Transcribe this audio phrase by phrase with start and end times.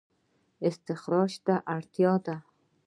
[0.67, 2.35] استخراج ته اړتیا ده